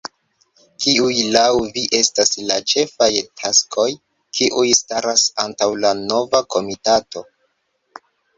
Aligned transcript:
Kiuj 0.83 1.17
laŭ 1.35 1.43
vi 1.75 1.83
estas 1.97 2.31
la 2.51 2.57
ĉefaj 2.71 3.09
taskoj, 3.43 3.85
kiuj 4.39 4.65
staras 4.81 5.27
antaŭ 5.45 5.69
la 5.85 5.93
nova 6.01 6.43
komitato? 6.57 7.25